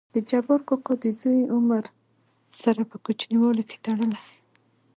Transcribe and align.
دجبار 0.13 0.59
کاکا 0.67 0.93
دزوى 1.03 1.43
عمر 1.55 1.83
سره 2.61 2.81
په 2.89 2.97
کوچينوالي 3.05 3.63
کې 3.69 3.77
تړلى. 3.85 4.19